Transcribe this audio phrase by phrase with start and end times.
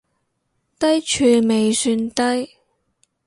[0.79, 2.55] 低處未算低